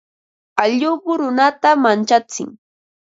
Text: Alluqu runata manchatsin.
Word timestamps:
Alluqu 0.63 1.11
runata 1.19 1.69
manchatsin. 1.83 2.49